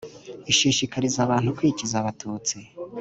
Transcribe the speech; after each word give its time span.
ishishikariza 0.51 1.19
abantu 1.25 1.55
kwikiza 1.57 1.95
abatutsi 2.01 2.57